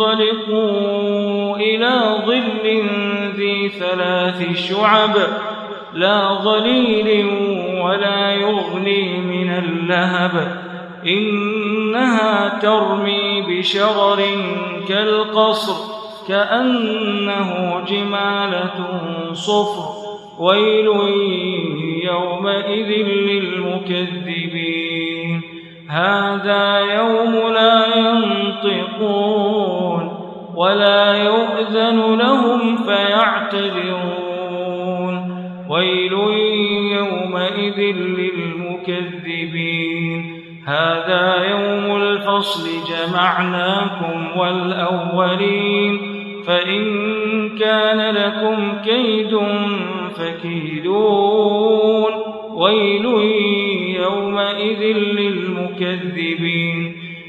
[0.00, 2.82] انطلقوا إلى ظل
[3.36, 5.16] ذي ثلاث شعب
[5.94, 7.26] لا ظليل
[7.80, 10.62] ولا يغني من اللهب
[11.06, 14.22] إنها ترمي بشرر
[14.88, 15.74] كالقصر
[16.28, 19.00] كأنه جمالة
[19.32, 20.00] صفر
[20.38, 20.86] ويل
[22.04, 24.80] يومئذ للمكذبين
[25.88, 29.39] هذا يوم لا ينطقون
[30.60, 34.34] ولا يؤذن لهم فيعتذرون.
[35.68, 36.12] ويل
[36.92, 40.42] يومئذ للمكذبين.
[40.66, 45.98] هذا يوم الفصل جمعناكم والأولين.
[46.46, 46.84] فإن
[47.58, 49.38] كان لكم كيد
[50.16, 52.12] فكيدون.
[52.54, 53.06] ويل
[54.00, 57.09] يومئذ للمكذبين.